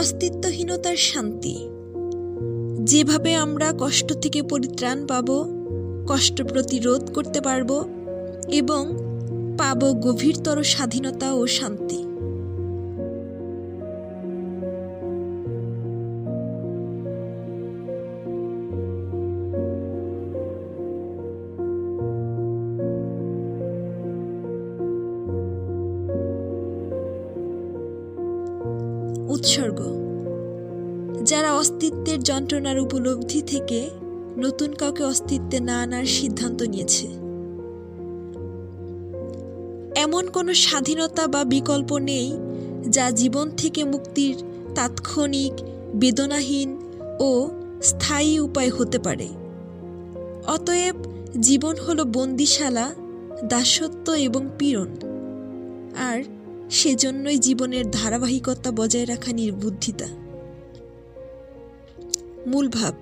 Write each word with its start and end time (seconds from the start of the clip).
অস্তিত্বহীনতার 0.00 0.96
শান্তি। 0.96 1.54
যেভাবে 2.84 3.34
আমরা 3.34 3.72
কষ্ট 3.78 4.12
থেকে 4.12 4.42
পরিত্রাণ 4.42 5.06
পাব, 5.06 5.28
কষ্ট 6.08 6.42
প্রতিরোধ 6.42 7.12
করতে 7.14 7.40
পারব 7.40 7.84
এবং 8.52 8.82
পাব 9.58 9.80
গভীরতর 9.92 10.62
স্বাধীনতা 10.62 11.32
ও 11.32 11.46
শান্তি। 11.46 12.09
যন্ত্রণার 32.50 32.78
উপলব্ধি 32.78 33.42
থেকে 33.42 33.90
নতুন 34.38 34.72
কাউকে 34.72 35.04
অস্তিত্বে 35.04 35.60
না 35.60 35.82
আনার 35.82 36.04
সিদ্ধান্ত 36.04 36.62
নিয়েছে। 36.62 37.06
এমন 40.00 40.26
কোনো 40.26 40.54
স্বাধীনতা 40.54 41.26
বা 41.26 41.44
বিকল্প 41.44 41.98
নেই 41.98 42.32
যা 42.88 43.10
জীবন 43.10 43.50
থেকে 43.56 43.84
মুক্তির 43.84 44.36
তাৎক্ষণিক, 44.74 45.52
বেদনাহীন 45.94 46.76
ও 47.20 47.48
স্থায়ী 47.82 48.38
উপায় 48.38 48.70
হতে 48.70 48.98
পারে। 48.98 49.28
অতএব 50.46 50.96
জীবন 51.40 51.76
হলো 51.76 52.04
বন্দিশালা, 52.04 52.90
দাসত্ব 53.44 54.12
এবং 54.12 54.48
পীড়ন। 54.58 54.88
আর 55.98 56.22
সেজন্যই 56.70 57.38
জীবনের 57.38 57.90
ধারাবাহিকতা 57.90 58.70
বজায় 58.70 59.06
রাখা 59.06 59.32
নির্বুদ্ধিতা। 59.32 60.19
মূল 62.46 62.68
ভাব 62.68 62.94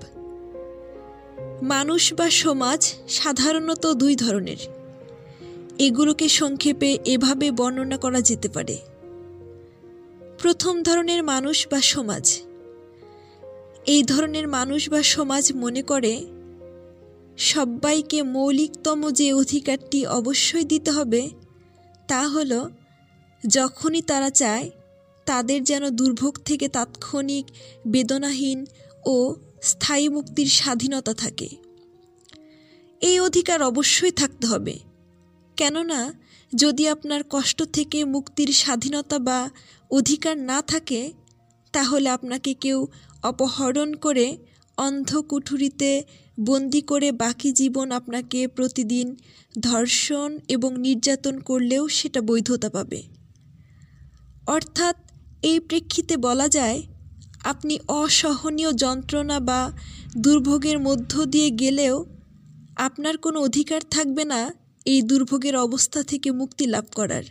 মানুষ 1.61 2.13
বা 2.13 2.29
সমাজ 2.29 2.93
সাধারণত 3.09 3.93
দুই 3.93 4.15
ধরনের। 4.15 4.57
এগুলোকে 5.79 6.29
সংক্ষেপে 6.29 6.97
এভাবে 7.05 7.51
বর্ণনা 7.51 7.97
করা 7.97 8.21
যেতে 8.21 8.49
পারে। 8.49 8.77
প্রথম 10.39 10.83
ধরনের 10.83 11.23
মানুষ 11.23 11.67
বা 11.71 11.81
সমাজ। 11.81 12.41
এই 13.85 14.03
ধরনের 14.03 14.47
মানুষ 14.47 14.89
বা 14.89 15.03
সমাজ 15.03 15.53
মনে 15.55 15.81
করে, 15.81 16.25
সবাইকে 17.37 18.21
মৌলিকতম 18.21 19.11
যে 19.11 19.33
অধিকারটি 19.33 20.07
অবশ্যই 20.07 20.63
দিতে 20.63 20.91
হবে, 20.91 21.29
তা 22.07 22.27
হল 22.27 22.69
যখনই 23.47 24.01
তারা 24.01 24.29
চায়, 24.29 24.69
তাদের 25.25 25.63
যেন 25.63 25.89
দুর্ভোগ 25.89 26.37
থেকে 26.45 26.67
তাৎক্ষণিক 26.67 27.45
বেদনাহীন 27.87 28.65
ও 29.05 29.35
স্থায়ী 29.61 30.09
মুক্তির 30.09 30.47
স্বাধীনতা 30.47 31.13
থাকে। 31.13 31.49
এই 33.01 33.19
অধিকার 33.19 33.61
অবশ্যই 33.61 34.11
থাকতে 34.11 34.47
হবে। 34.47 34.79
কেননা, 35.57 36.13
যদি 36.55 36.87
আপনার 36.87 37.21
কষ্ট 37.29 37.63
থেকে 37.63 38.03
মুক্তির 38.03 38.47
স্বাধীনতা 38.47 39.19
বা 39.19 39.49
অধিকার 39.91 40.37
না 40.37 40.61
থাকে, 40.61 41.13
তাহলে 41.73 42.09
আপনাকে 42.09 42.53
কেউ 42.53 42.87
অপহরণ 43.23 43.93
করে 43.93 44.37
অন্ধ 44.77 45.17
কুঠুরিতে 45.17 46.03
বন্দি 46.39 46.81
করে 46.81 47.11
বাকি 47.11 47.51
জীবন 47.51 47.91
আপনাকে 47.91 48.47
প্রতিদিন 48.47 49.15
ধর্ষণ 49.59 50.39
এবং 50.47 50.77
নির্যাতন 50.77 51.39
করলেও 51.39 51.87
সেটা 51.87 52.21
বৈধতা 52.21 52.69
পাবে। 52.69 53.03
অর্থাৎ 54.47 54.95
এই 55.41 55.59
প্রেক্ষিতে 55.59 56.17
বলা 56.17 56.49
যায় 56.49 56.83
আপনি 57.43 57.79
অসহনীয় 57.87 58.73
যন্ত্রণা 58.73 59.39
বা 59.39 59.71
দুর্ভোগের 60.17 60.79
মধ্য 60.79 61.25
দিয়ে 61.25 61.51
গেলেও 61.51 62.05
আপনার 62.75 63.17
কোনো 63.17 63.39
অধিকার 63.39 63.81
থাকবে 63.89 64.25
না 64.25 64.53
এই 64.85 65.01
দুর্ভোগের 65.01 65.55
অবস্থা 65.55 66.03
থেকে 66.03 66.31
মুক্তি 66.31 66.65
লাভ 66.65 66.85
করার। 66.95 67.23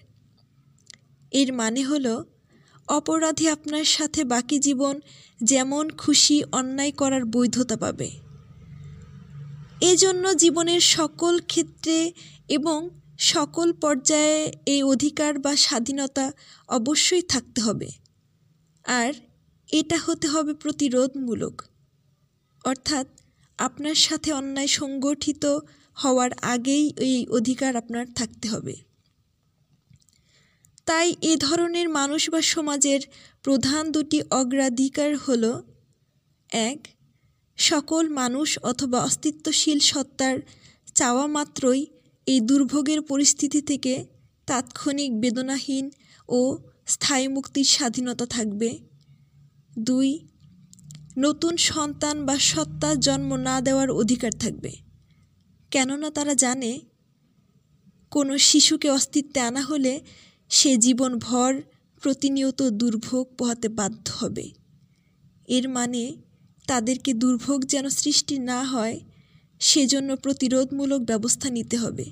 এর 1.30 1.52
মানে 1.52 1.84
হল, 1.84 2.24
অপরাধী 2.88 3.48
আপনার 3.48 3.84
সাথে 3.84 4.24
বাকি 4.24 4.58
জীবন 4.58 5.00
যেমন 5.42 5.90
খুশি 5.90 6.44
অন্যায় 6.52 6.92
করার 6.92 7.24
বৈধতা 7.24 7.76
পাবে। 7.76 8.10
এজন্য 9.80 10.36
জীবনের 10.36 10.80
সকল 10.80 11.40
ক্ষেত্রে 11.40 12.12
এবং 12.48 12.90
সকল 13.18 13.72
পর্যায়ে 13.72 14.52
এই 14.66 14.82
অধিকার 14.82 15.38
বা 15.38 15.56
স্বাধীনতা 15.56 16.32
অবশ্যই 16.68 17.22
থাকতে 17.22 17.60
হবে। 17.60 17.90
আর 18.84 19.12
এটা 19.72 19.98
হতে 20.06 20.28
হবে 20.28 20.54
প্রতিরোধমূলক। 20.54 21.62
অর্থাৎ 22.64 23.06
আপনার 23.58 23.94
সাথে 23.94 24.32
অন্যায় 24.32 24.66
সংগঠিত 24.66 25.58
হওয়ার 25.94 26.30
আগেই 26.32 26.92
এই 26.96 27.26
অধিকার 27.26 27.76
আপনার 27.76 28.06
থাকতে 28.14 28.48
হবে। 28.48 28.76
তাই 30.84 31.16
এ 31.22 31.36
ধরনের 31.36 31.88
মানুষ 31.88 32.30
বা 32.30 32.42
সমাজের 32.42 33.00
প্রধান 33.42 33.92
দুটি 33.92 34.22
অগ্রাধিকার 34.30 35.16
হল, 35.16 35.62
এক, 36.50 36.88
সকল 37.56 38.08
মানুষ 38.08 38.58
অথবা 38.62 38.98
অস্তিত্বশীল 39.04 39.78
সত্তার 39.78 40.38
চাওয়া 40.94 41.26
মাত্রই 41.26 41.86
এই 42.26 42.40
দুর্ভোগের 42.40 43.02
পরিস্থিতি 43.02 43.60
থেকে 43.60 44.06
তাৎক্ষণিক 44.46 45.20
বেদনাহীন 45.20 45.90
ও 46.28 46.58
স্থায়ী 46.86 47.28
মুক্তির 47.28 47.64
স্বাধীনতা 47.64 48.26
থাকবে। 48.26 48.78
দুই, 49.78 50.18
নতুন 51.18 51.56
সন্তান 51.56 52.26
বা 52.26 52.38
সত্তা 52.38 52.94
জন্ম 52.94 53.36
না 53.36 53.60
দেওয়ার 53.60 53.90
অধিকার 53.90 54.30
থাকবে। 54.38 54.72
কেননা 55.70 56.10
তারা 56.10 56.34
জানে, 56.34 56.80
কোনো 58.10 58.38
শিশুকে 58.38 58.90
অস্তিত্বে 58.90 59.40
আনা 59.40 59.60
হলে 59.60 60.00
সে 60.48 60.76
জীবন 60.76 61.18
ভর 61.18 61.54
প্রতিনিয়ত 62.02 62.62
দুর্ভোগ 62.62 63.26
পোহাতে 63.38 63.68
বাধ্য 63.68 64.12
হবে। 64.16 64.50
এর 65.48 65.68
মানে 65.68 66.16
তাদেরকে 66.66 67.14
দুর্ভোগ 67.14 67.64
যেন 67.64 67.88
সৃষ্টি 67.88 68.38
না 68.38 68.64
হয়, 68.64 69.00
সেজন্য 69.60 70.16
প্রতিরোধমূলক 70.16 71.00
ব্যবস্থা 71.00 71.50
নিতে 71.50 71.76
হবে। 71.76 72.04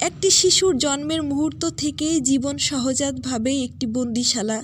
একটি 0.00 0.30
শিশুর 0.30 0.78
জন্মের 0.78 1.22
মুহূর্ত 1.22 1.70
থেকেই 1.70 2.20
জীবন 2.20 2.58
সহজাতভাবেই 2.58 3.64
একটি 3.64 3.86
বন্দিশালা 3.86 4.62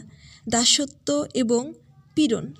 দাসত্ব 0.48 1.26
এবং 1.34 1.72
পীড়ন। 2.14 2.54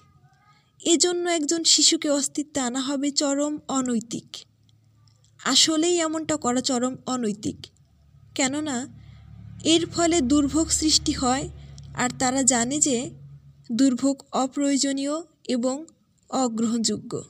এজন্য 0.85 1.29
একজন 1.29 1.65
শিশুকে 1.65 2.11
অস্তিত্বে 2.11 2.61
আনা 2.61 2.81
হবে 2.81 3.11
চরম 3.11 3.59
অনৈতিক। 3.69 4.37
আসলেই 5.45 5.99
এমনটা 5.99 6.37
করা 6.37 6.61
চরম 6.61 6.97
অনৈতিক। 7.07 7.57
কেননা, 8.35 8.87
এর 9.65 9.87
ফলে 9.87 10.21
দুর্ভোগ 10.21 10.69
সৃষ্টি 10.69 11.13
হয় 11.13 11.49
আর 11.95 12.11
তারা 12.19 12.43
জানে 12.43 12.79
যে 12.79 13.11
দুর্ভোগ 13.73 14.23
অপ্রয়োজনীয় 14.33 15.13
এবং 15.49 15.87
অগ্রহণযোগ্য। 16.31 17.25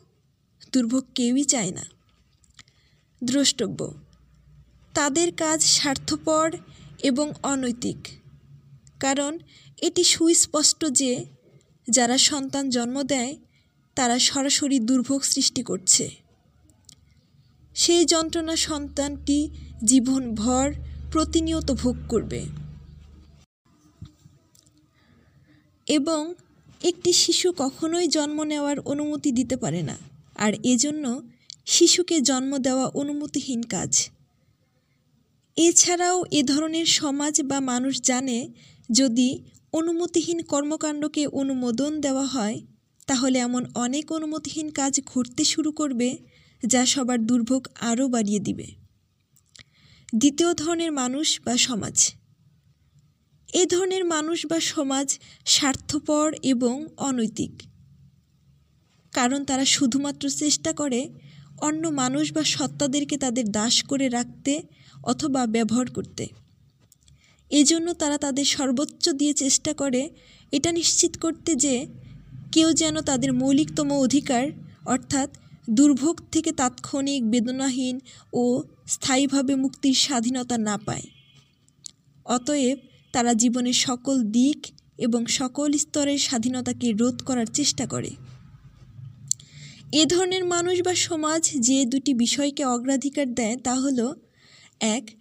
দুর্ভোগ 0.72 1.04
কেউই 1.14 1.44
চায় 1.44 1.70
না। 1.70 1.82
দ্রষ্টব্য, 3.24 3.94
তাদের 4.94 5.32
কাজ 5.32 5.62
স্বার্থপর 5.62 6.56
এবং 7.02 7.32
অনৈতিক। 7.42 8.08
কারণ 9.00 9.38
এটি 9.82 10.04
সুস্পষ্ট 10.04 10.80
যে 10.86 11.24
যারা 11.88 12.18
সন্তান 12.18 12.70
জন্ম 12.70 13.02
দেয়, 13.02 13.36
তারা 13.94 14.18
সরাসরি 14.18 14.78
দুর্ভোগ 14.78 15.22
সৃষ্টি 15.22 15.62
করছে। 15.62 16.10
সেই 17.74 18.04
যন্ত্রণা 18.04 18.56
সন্তানটি 18.56 19.38
জীবনভর 19.84 20.72
প্রতিনিয়ত 21.12 21.72
ভোগ 21.72 21.96
করবে। 22.08 22.40
এবং 25.86 26.34
একটি 26.84 27.12
শিশু 27.12 27.52
কখনোই 27.52 28.08
জন্ম 28.08 28.38
নেওয়ার 28.42 28.80
অনুমতি 28.80 29.32
দিতে 29.32 29.56
পারে 29.56 29.82
না, 29.82 29.96
আর 30.36 30.52
এজন্য 30.64 31.22
শিশুকে 31.66 32.20
জন্ম 32.20 32.58
দেওয়া 32.58 32.86
অনুমতিহীন 32.86 33.62
কাজ। 33.62 34.10
এছাড়াও 35.56 36.24
এ 36.30 36.42
ধরনের 36.42 36.86
সমাজ 36.86 37.42
বা 37.42 37.60
মানুষ 37.60 38.00
জানে, 38.00 38.38
যদি 38.90 39.28
অনুমতিহীন 39.76 40.38
কর্মকাণ্ডকে 40.42 41.22
অনুমোদন 41.26 41.92
দেওয়া 42.00 42.26
হয়, 42.26 42.56
তাহলে 43.06 43.36
এমন 43.38 43.62
অনেক 43.74 44.12
অনুমতিহীন 44.12 44.68
কাজ 44.70 45.00
ঘটতে 45.06 45.44
শুরু 45.44 45.70
করবে, 45.72 46.08
যা 46.66 46.82
সবার 46.86 47.18
দুর্ভোগ 47.26 47.62
আরও 47.80 48.08
বাড়িয়ে 48.08 48.40
দিবে। 48.40 48.66
দ্বিতীয় 50.14 50.50
ধরনের 50.54 50.92
মানুষ 50.92 51.40
বা 51.44 51.56
সমাজ। 51.56 51.96
এ 53.52 53.66
ধরনের 53.66 54.04
মানুষ 54.04 54.46
বা 54.46 54.60
সমাজ 54.60 55.18
স্বার্থপর 55.46 56.26
এবং 56.42 56.76
অনৈতিক। 56.96 57.52
কারণ 59.12 59.40
তারা 59.44 59.64
শুধুমাত্র 59.64 60.24
চেষ্টা 60.28 60.70
করে 60.72 61.00
অন্য 61.58 61.88
মানুষ 61.88 62.32
বা 62.32 62.44
সত্তাদেরকে 62.44 63.16
তাদের 63.16 63.46
দাস 63.50 63.74
করে 63.82 64.06
রাখতে 64.08 64.52
অথবা 65.04 65.42
ব্যবহার 65.46 65.86
করতে। 65.90 66.24
এজন্য 67.50 67.94
তারা 67.94 68.18
তাদের 68.18 68.44
সর্বোচ্চ 68.44 69.08
দিয়ে 69.08 69.34
চেষ্টা 69.34 69.72
করে 69.72 70.10
এটা 70.52 70.72
নিশ্চিত 70.72 71.18
করতে 71.18 71.54
যে 71.54 71.86
কেউ 72.52 72.72
যেন 72.72 73.00
তাদের 73.00 73.32
মৌলিকতম 73.32 73.92
অধিকার, 73.92 74.48
অর্থাৎ 74.86 75.36
দুর্ভোগ 75.70 76.20
থেকে 76.32 76.52
তাৎক্ষণিক 76.52 77.30
বেদনাহীন 77.30 78.00
ও 78.32 78.62
স্থায়ীভাবে 78.86 79.54
মুক্তির 79.54 79.94
স্বাধীনতা 79.94 80.58
না 80.58 80.78
পায়। 80.78 81.02
অতএব 82.24 82.78
তারা 83.12 83.34
জীবনের 83.34 83.72
সকল 83.72 84.22
দিক 84.22 84.66
এবং 84.98 85.26
সকল 85.26 85.72
স্তরের 85.72 86.18
স্বাধীনতাকে 86.18 86.92
রোধ 86.92 87.22
করার 87.22 87.46
চেষ্টা 87.46 87.86
করে। 87.86 88.10
এ 89.92 90.06
ধরনের 90.06 90.44
মানুষ 90.44 90.82
বা 90.82 90.94
সমাজ 90.94 91.50
যে 91.58 91.84
দুটি 91.84 92.14
বিষয়কে 92.14 92.64
অগ্রাধিকার 92.64 93.34
দেয় 93.34 93.56
তা 93.56 93.74
হলো, 93.74 94.14
এক 94.80 95.15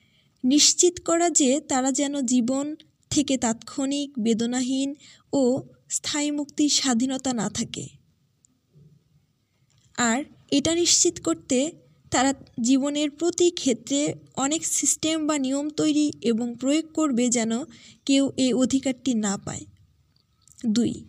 নিশ্চিত 0.45 0.99
করা 1.05 1.29
যে 1.29 1.61
তারা 1.61 1.91
যেন 1.91 2.21
জীবন 2.21 2.75
থেকে 3.09 3.37
তাৎক্ষণিক, 3.37 4.19
বেদনাহীন 4.19 4.95
ও 5.33 5.61
স্থায়ী 5.89 6.31
মুক্তির 6.31 6.69
স্বাধীনতা 6.69 7.33
না 7.33 7.49
থাকে। 7.49 7.87
আর 9.97 10.23
এটা 10.51 10.75
নিশ্চিত 10.75 11.21
করতে 11.23 11.71
তারা 12.11 12.33
জীবনের 12.61 13.11
প্রতি 13.11 13.51
ক্ষেত্রে 13.51 14.13
অনেক 14.35 14.65
সিস্টেম 14.65 15.27
বা 15.27 15.37
নিয়ম 15.37 15.69
তৈরি 15.69 16.11
এবং 16.21 16.55
প্রয়োগ 16.59 16.85
করবে 16.93 17.29
যেন 17.29 17.51
কেউ 18.05 18.31
এই 18.37 18.53
অধিকারটি 18.53 19.13
না 19.13 19.37
পায়। 19.37 19.65
দুই, 20.65 21.05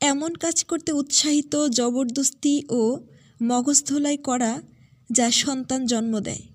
এমন 0.00 0.34
কাজ 0.34 0.64
করতে 0.64 0.92
উৎসাহিত, 0.92 1.68
জবরদস্তি 1.68 2.62
ও 2.70 3.00
মগজধোলাই 3.42 4.16
করা 4.16 4.62
যা 5.12 5.30
সন্তান 5.30 5.86
জন্ম 5.86 6.20
দেয়। 6.20 6.53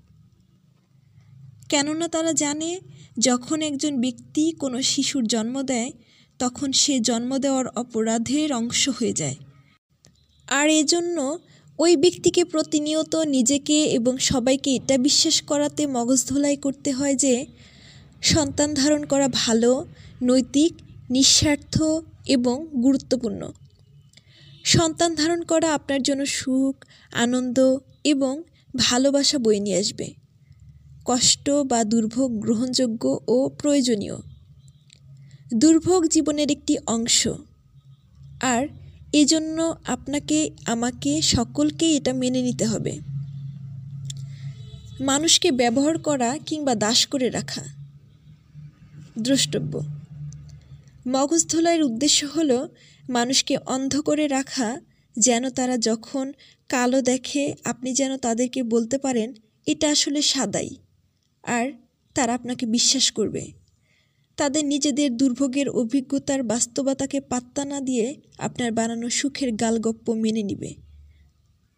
কেননা 1.70 2.08
তারা 2.08 2.34
জানে, 2.34 2.80
যখন 3.20 3.62
একজন 3.62 4.02
ব্যক্তি 4.02 4.52
কোনো 4.52 4.82
শিশুর 4.82 5.28
জন্ম 5.28 5.62
দেয়, 5.62 5.92
তখন 6.40 6.72
সে 6.72 7.00
জন্ম 7.00 7.38
দেওয়ার 7.38 7.68
অপরাধের 7.68 8.54
অংশ 8.54 8.90
হয়ে 8.90 9.14
যায়। 9.14 9.36
আর 10.48 10.70
এজন্য 10.70 11.40
ওই 11.80 11.96
ব্যক্তিকে 11.96 12.44
প্রতিনিয়ত 12.44 13.16
নিজেকে 13.16 13.84
এবং 13.84 14.18
সবাইকে 14.18 14.76
এটা 14.76 14.98
বিশ্বাস 14.98 15.42
করাতে 15.42 15.88
মগজ 15.88 16.28
ধোলাই 16.28 16.56
করতে 16.56 16.92
হয় 16.92 17.16
যে, 17.16 17.46
সন্তান 18.22 18.74
ধারণ 18.74 19.06
করা 19.06 19.28
ভালো, 19.32 19.86
নৈতিক, 20.24 20.74
নিঃস্বার্থ 21.10 21.84
এবং 22.26 22.68
গুরুত্বপূর্ণ। 22.84 23.52
সন্তান 24.66 25.16
ধারণ 25.16 25.42
করা 25.42 25.74
আপনার 25.74 26.04
জন্য 26.04 26.26
সুখ, 26.26 26.86
আনন্দ 27.12 27.78
এবং 28.04 28.44
ভালোবাসা 28.76 29.38
বয়ে 29.38 29.60
নিয়ে 29.60 29.78
আসবে। 29.78 30.19
কষ্ট 31.12 31.50
বা 31.50 31.84
দুর্ভোগ 31.84 32.40
গ্রহণযোগ্য 32.40 33.20
ও 33.28 33.50
প্রয়োজনীয়। 33.50 34.16
দুর্ভোগ 35.54 36.08
জীবনের 36.08 36.52
একটি 36.52 36.78
অংশ। 36.88 37.28
আর 38.42 38.68
এজন্য 39.14 39.76
আপনাকে, 39.86 40.50
আমাকে 40.66 41.22
সকলকে 41.22 41.96
এটা 41.96 42.14
মেনে 42.14 42.42
নিতে 42.42 42.66
হবে। 42.66 43.00
মানুষকে 45.02 45.52
ব্যবহার 45.52 45.98
করা 45.98 46.38
কিংবা 46.46 46.76
দাস 46.76 47.06
করে 47.06 47.30
রাখা। 47.30 47.62
দ্রষ্টব্য। 49.20 49.82
মগজ 51.08 51.48
ধোলাইয়ের 51.48 51.84
উদ্দেশ্য 51.84 52.26
হলো 52.26 52.70
মানুষকে 53.10 53.58
অন্ধ 53.58 54.00
করে 54.00 54.28
রাখা, 54.28 54.82
যেন 55.20 55.50
তারা 55.50 55.78
যখন 55.78 56.34
কালো 56.70 57.02
দেখে 57.02 57.56
আপনি 57.64 57.94
যেন 57.94 58.18
তাদেরকে 58.18 58.64
বলতে 58.64 58.98
পারেন, 58.98 59.34
এটা 59.68 59.92
আসলে 59.92 60.22
সাদাই। 60.22 60.70
আর 61.44 61.72
তারা 62.16 62.34
আপনাকে 62.34 62.66
বিশ্বাস 62.66 63.12
করবে। 63.12 63.52
তাদের 64.38 64.66
নিজেদের 64.66 65.18
দুর্ভোগের 65.18 65.70
অভিজ্ঞতার 65.70 66.44
বাস্তবতাকে 66.44 67.22
পাত্তা 67.22 67.66
না 67.66 67.82
দিয়ে 67.82 68.16
আপনার 68.38 68.72
বানানো 68.72 69.10
সুখের 69.10 69.56
গালগপ্প 69.56 70.10
মেনে 70.14 70.44
নিবে। 70.44 70.76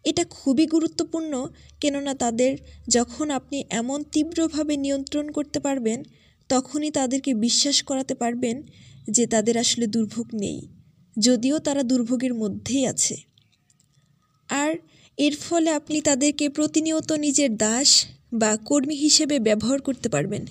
এটা 0.04 0.24
খুবই 0.24 0.66
গুরুত্বপূর্ণ, 0.66 1.46
কেননা 1.80 2.14
তাদের 2.14 2.58
যখন 2.88 3.30
আপনি 3.30 3.64
এমন 3.70 4.02
তীব্রভাবে 4.02 4.76
নিয়ন্ত্রণ 4.76 5.30
করতে 5.30 5.60
পারবেন, 5.60 6.02
তখনই 6.48 6.90
তাদেরকে 6.90 7.34
বিশ্বাস 7.34 7.82
করাতে 7.82 8.14
পারবেন 8.14 8.62
যে 9.10 9.26
তাদের 9.26 9.58
আসলে 9.58 9.86
দুর্ভোগ 9.86 10.26
নেই, 10.34 10.68
যদিও 11.18 11.58
তারা 11.58 11.82
দুর্ভোগের 11.82 12.34
মধ্যেই 12.34 12.86
আছে। 12.86 13.16
আর 14.48 14.74
এর 15.16 15.36
ফলে 15.36 15.70
আপনি 15.70 16.00
তাদেরকে 16.00 16.48
প্রতিনিয়ত 16.48 17.12
নিজের 17.12 17.56
দাস 17.56 18.06
বা 18.32 18.56
কর্মী 18.56 18.94
হিসেবে 18.94 19.38
ব্যবহার 19.38 19.82
করতে 19.82 20.08
পারবেন। 20.08 20.46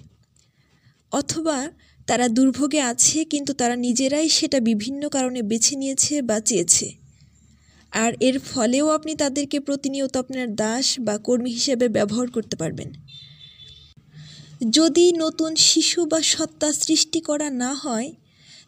অথবা 1.11 1.71
তারা 2.07 2.29
দুর্ভোগে 2.29 2.81
আছে, 2.81 3.25
কিন্তু 3.25 3.53
তারা 3.53 3.75
নিজেরাই 3.75 4.29
সেটা 4.29 4.59
বিভিন্ন 4.59 5.09
কারণে 5.09 5.41
বেছে 5.41 5.75
নিয়েছে 5.75 6.21
বা 6.21 6.39
চেয়েছে। 6.39 6.91
আর 7.91 8.13
এর 8.19 8.39
ফলেও 8.39 8.89
আপনি 8.89 9.15
তাদেরকে 9.15 9.59
প্রতিনিয়ত 9.59 10.17
আপনার 10.17 10.55
দাস 10.55 10.99
বা 10.99 11.17
কর্মী 11.17 11.51
হিসেবে 11.51 11.87
ব্যবহার 11.87 12.27
করতে 12.31 12.55
পারবেন। 12.55 12.93
যদি 14.69 15.13
নতুন 15.13 15.55
শিশু 15.55 16.05
বা 16.05 16.21
সত্তা 16.21 16.73
সৃষ্টি 16.73 17.21
করা 17.21 17.49
না 17.49 17.73
হয়, 17.73 18.13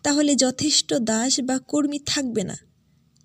তাহলে 0.04 0.36
যথেষ্ট 0.36 0.94
দাস 0.94 1.40
বা 1.40 1.60
কর্মী 1.60 2.00
থাকবে 2.06 2.44
না। 2.44 2.58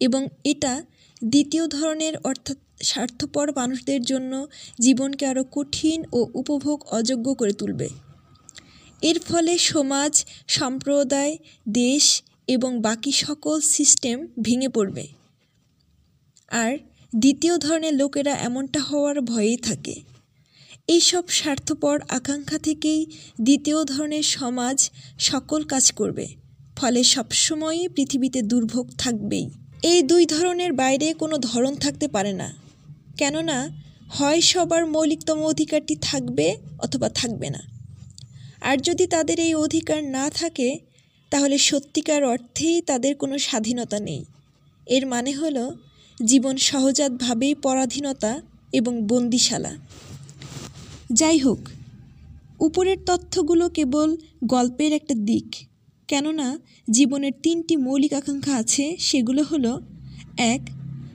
এবং 0.00 0.28
এটা 0.44 0.84
দ্বিতীয় 1.24 1.66
ধরনের, 1.66 2.16
অর্থাৎ 2.24 2.56
স্বার্থপর 2.82 3.52
মানুষদের 3.56 4.02
জন্য 4.02 4.46
জীবনকে 4.80 5.26
আরও 5.26 5.44
কঠিন 5.52 6.04
ও 6.12 6.26
উপভোগ 6.34 6.84
অযোগ্য 6.90 7.34
করে 7.34 7.52
তুলবে। 7.52 7.88
এর 9.02 9.18
ফলে 9.20 9.58
সমাজ, 9.58 10.24
সম্প্রদায়, 10.48 11.38
দেশ 11.68 12.22
এবং 12.48 12.80
বাকি 12.80 13.12
সকল 13.12 13.60
সিস্টেম 13.60 14.26
ভেঙে 14.42 14.68
পড়বে। 14.68 15.06
আর 16.48 16.78
দ্বিতীয় 17.16 17.58
ধরনের 17.58 17.94
লোকেরা 17.94 18.34
এমনটা 18.34 18.80
হওয়ার 18.80 19.20
ভয়েই 19.20 19.56
থাকে। 19.56 20.00
এইসব 20.88 21.28
স্বার্থপর 21.28 22.00
আকাঙ্ক্ষা 22.08 22.58
থেকেই 22.58 23.06
দ্বিতীয় 23.40 23.84
ধরনের 23.84 24.22
সমাজ 24.22 24.90
সকল 25.18 25.62
কাজ 25.62 25.92
করবে, 25.92 26.26
ফলে 26.76 27.04
সবসময়ই 27.04 27.88
পৃথিবীতে 27.88 28.42
দুর্ভোগ 28.42 28.90
থাকবেই। 28.98 29.50
এই 29.82 30.02
দুই 30.02 30.26
ধরনের 30.26 30.72
বাইরে 30.72 31.14
কোনো 31.14 31.38
ধরন 31.38 31.74
থাকতে 31.74 32.08
পারে 32.08 32.32
না। 32.32 32.67
কেননা 33.18 33.58
হয় 34.08 34.40
সবার 34.40 34.82
মৌলিকতম 34.86 35.38
অধিকারটি 35.42 35.96
থাকবে 36.00 36.56
অথবা 36.78 37.08
থাকবে 37.08 37.50
না। 37.50 37.62
আর 38.60 38.76
যদি 38.78 39.06
তাদের 39.06 39.40
এই 39.40 39.54
অধিকার 39.54 40.04
না 40.04 40.30
থাকে, 40.30 40.68
তাহলে 41.30 41.58
সত্যিকার 41.58 42.24
অর্থেই 42.24 42.82
তাদের 42.82 43.12
কোনো 43.16 43.38
স্বাধীনতা 43.38 43.98
নেই। 44.00 44.24
এর 44.86 45.06
মানে 45.06 45.32
হলো 45.32 45.64
জীবন 46.24 46.56
সহজাতভাবেই 46.56 47.54
পরাধীনতা 47.54 48.42
এবং 48.72 49.06
বন্দিশালা। 49.06 49.72
যাই 51.12 51.38
হোক, 51.38 51.60
উপরের 52.60 52.98
তথ্যগুলো 53.06 53.68
কেবল 53.68 54.16
গল্পের 54.44 54.92
একটা 54.92 55.14
দিক, 55.14 55.48
কেননা 56.08 56.58
জীবনের 56.90 57.34
তিনটি 57.42 57.74
মৌলিক 57.76 58.12
আকাঙ্ক্ষা 58.12 58.54
আছে, 58.56 58.84
সেগুলো 59.00 59.42
হলো, 59.42 59.72
এক 60.38 60.60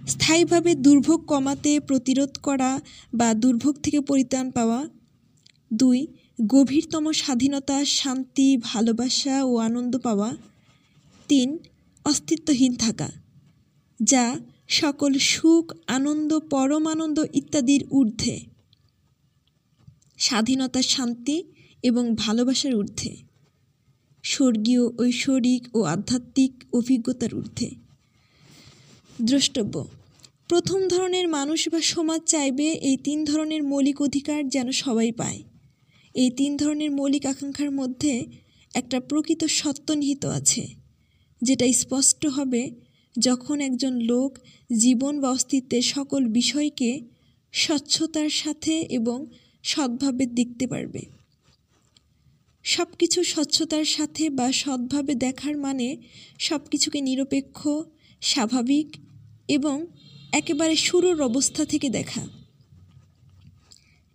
স্থায়ীভাবে 0.08 0.76
দুর্ভোগ 0.76 1.26
কমাতে 1.26 1.80
প্রতিরোধ 1.80 2.38
করা 2.44 2.82
বা 3.14 3.34
দুর্ভোগ 3.34 3.76
থেকে 3.84 4.02
পরিত্রাণ 4.02 4.52
পাওয়া। 4.52 4.90
দুই, 5.74 6.08
গভীরতম 6.48 7.12
স্বাধীনতা, 7.12 7.86
শান্তি, 7.86 8.58
ভালোবাসা 8.58 9.44
ও 9.44 9.58
আনন্দ 9.58 9.98
পাওয়া। 9.98 10.38
তিন, 11.28 11.58
অস্তিত্বহীন 12.06 12.76
থাকা, 12.76 13.12
যা 14.04 14.40
সকল 14.68 15.14
সুখ, 15.14 15.74
আনন্দ 15.88 16.40
পরম 16.40 16.88
আনন্দ 16.88 17.24
ইত্যাদির 17.34 17.88
ঊর্ধ্বে। 17.92 18.40
স্বাধীনতা, 20.18 20.82
শান্তি 20.82 21.44
এবং 21.84 22.16
ভালোবাসার 22.16 22.76
ঊর্ধ্বে। 22.76 23.16
স্বর্গীয়, 24.24 24.82
ঐশ্বরিক 25.00 25.76
ও 25.76 25.84
আধ্যাত্মিক 25.84 26.64
অভিজ্ঞতার 26.74 27.34
ঊর্ধ্বে। 27.36 27.83
দ্রষ্টব্য। 29.20 29.76
প্রথম 30.48 30.80
ধরনের 30.88 31.28
মানুষ 31.28 31.70
বা 31.70 31.82
সমাজ 31.82 32.22
চাইবে 32.26 32.68
এই 32.90 32.98
তিন 32.98 33.20
ধরনের 33.26 33.64
মৌলিক 33.64 34.02
অধিকার 34.02 34.50
যেন 34.50 34.68
সবাই 34.72 35.12
পায়। 35.12 35.40
এই 36.16 36.30
তিন 36.30 36.52
ধরনের 36.58 36.92
মৌলিক 36.92 37.26
আকাঙ্ক্ষার 37.26 37.72
মধ্যে 37.72 38.14
একটা 38.74 38.98
প্রকৃত 39.00 39.42
সত্য 39.44 39.88
নিহিত 39.92 40.26
আছে, 40.26 40.64
যেটা 41.42 41.66
স্পষ্ট 41.74 42.22
হবে 42.26 42.64
যখন 43.20 43.58
একজন 43.62 43.94
লোক 44.02 44.32
জীবন 44.70 45.14
বা 45.22 45.30
অস্তিত্বের 45.30 45.82
সকল 45.82 46.22
বিষয়কে 46.28 46.92
স্বচ্ছতার 47.54 48.30
সাথে 48.30 48.74
এবং 48.90 49.18
সৎভাবে 49.64 50.26
দেখতে 50.26 50.68
পারবে। 50.68 51.02
সব 52.66 52.88
কিছু 53.00 53.24
স্বচ্ছতার 53.24 53.86
সাথে 53.86 54.30
বা 54.30 54.52
সৎভাবে 54.52 55.14
দেখার 55.16 55.58
মানে 55.58 55.88
সব 56.40 56.62
কিছুকে 56.72 57.02
নিরপেক্ষ 57.02 57.60
স্বাভাবিক 58.24 58.88
এবং 59.48 59.86
একেবারে 60.32 60.76
শুরুর 60.76 61.22
অবস্থা 61.22 61.66
থেকে 61.66 61.90
দেখা। 61.90 62.28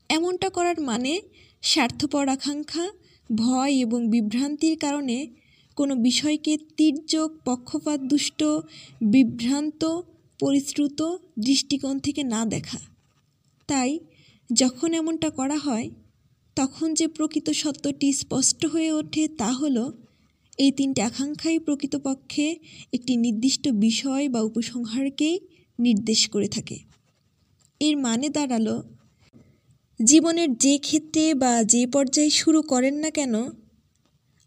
এমনটা 0.08 0.50
করার 0.50 0.80
মানে 0.80 1.20
স্বার্থপর 1.62 2.28
আকাঙ্ক্ষা, 2.28 2.86
ভয় 3.34 3.72
এবং 3.72 4.00
বিভ্রান্তির 4.08 4.78
কারণে 4.78 5.16
কোনো 5.76 5.94
বিষয়কে 5.96 6.52
তীর্যক, 6.76 7.30
পক্ষপাত, 7.44 8.00
দুষ্ট, 8.00 8.40
বিভ্রান্ত, 9.00 9.82
পরিশ্রুত 10.40 11.00
দৃষ্টিকোণ 11.38 11.98
থেকে 11.98 12.22
না 12.22 12.44
দেখা। 12.44 12.78
তাই 13.68 13.98
যখন 14.52 14.94
এমনটা 14.94 15.30
করা 15.30 15.58
হয়, 15.58 15.90
তখন 16.56 16.94
যে 16.94 17.06
প্রকৃত 17.08 17.50
সত্যটি 17.50 18.12
স্পষ্ট 18.12 18.66
হয়ে 18.66 18.92
ওঠে 18.92 19.28
তা 19.28 19.52
হলো 19.52 19.84
এই 20.58 20.70
তিনটি 20.70 21.00
আকাঙ্ক্ষাই 21.00 21.58
প্রকৃতপক্ষে 21.58 22.56
একটি 22.92 23.16
নির্দিষ্ট 23.16 23.68
বিষয় 23.68 24.28
বা 24.28 24.40
উপসংহারকেই 24.40 25.40
নির্দেশ 25.78 26.28
করে 26.28 26.48
থাকে। 26.48 26.78
এর 27.80 27.96
মানে 27.96 28.28
দাঁড়াল, 28.28 28.82
জীবনের 30.00 30.56
যে 30.56 30.78
ক্ষেত্রে 30.78 31.34
বা 31.34 31.62
যে 31.64 31.86
পর্যায়ে 31.86 32.30
শুরু 32.30 32.62
করেন 32.62 32.94
না 32.94 33.10
কেন, 33.10 33.34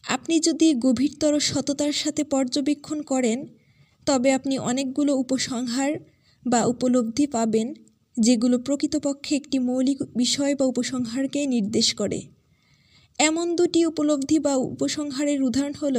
আপনি 0.03 0.39
যদি 0.39 0.73
গভীরতর 0.75 1.39
সততার 1.39 1.91
সাথে 1.91 2.23
পর্যবেক্ষণ 2.23 3.01
করেন, 3.01 3.45
তবে 4.05 4.33
আপনি 4.33 4.57
অনেকগুলো 4.59 5.15
উপসংহার 5.15 5.91
বা 6.45 6.65
উপলব্ধি 6.65 7.27
পাবেন, 7.27 7.73
যেগুলো 8.17 8.59
প্রকৃতপক্ষে 8.59 9.35
একটি 9.35 9.59
মৌলিক 9.59 9.99
বিষয় 10.15 10.55
বা 10.55 10.65
উপসংহারকে 10.65 11.45
নির্দেশ 11.45 11.93
করে। 11.93 12.21
এমন 13.23 13.47
দুটি 13.55 13.79
উপলব্ধি 13.85 14.37
বা 14.39 14.53
উপসংহারের 14.55 15.39
উদাহরণ 15.43 15.73
হল 15.73 15.97